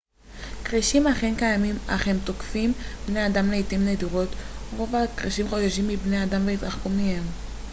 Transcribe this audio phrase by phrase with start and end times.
[0.65, 2.73] כרישים אכן קיימים אך הם תוקפים
[3.07, 4.29] בני אדם לעתים נדירות
[4.77, 7.23] רוב הכרישים חוששים מבני אדם ויתרחקו מהם